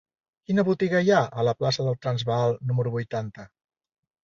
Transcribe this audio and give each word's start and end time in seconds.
Quina 0.45 0.63
botiga 0.69 1.01
hi 1.07 1.11
ha 1.17 1.19
a 1.41 1.45
la 1.49 1.53
plaça 1.59 1.85
del 1.89 1.99
Transvaal 2.07 2.59
número 2.73 2.97
vuitanta? 2.99 3.49